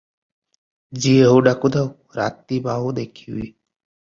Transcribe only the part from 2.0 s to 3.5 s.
ରାତି ପାହୁ ଦେଖିବି।